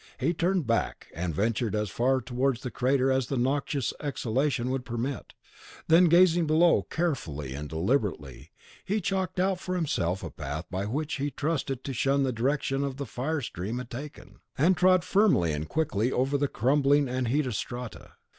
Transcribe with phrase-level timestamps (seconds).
[0.19, 4.83] He turned back, and ventured as far towards the crater as the noxious exhalation would
[4.83, 5.35] permit;
[5.87, 8.49] then, gazing below, carefully and deliberately
[8.83, 12.81] he chalked out for himself a path by which he trusted to shun the direction
[12.95, 17.53] the fire stream had taken, and trod firmly and quickly over the crumbling and heated
[17.53, 18.13] strata.